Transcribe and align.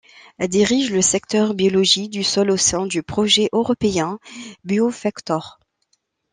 Elle 0.39 0.47
dirige 0.49 0.89
le 0.89 1.03
secteur 1.03 1.53
biologie 1.53 2.09
du 2.09 2.23
sol 2.23 2.49
au 2.49 2.57
sein 2.57 2.87
du 2.87 3.03
projet 3.03 3.49
européen 3.53 4.17
Biofector. 4.63 5.59